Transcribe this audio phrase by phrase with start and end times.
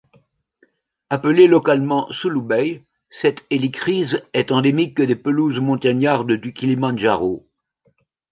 [1.11, 7.43] Appelée localement Sulubei, cette hélichryse est endémique des pelouses montagnardes du Kilimanjaro.